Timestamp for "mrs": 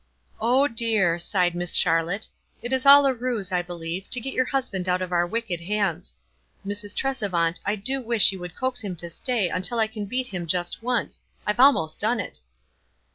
6.65-6.95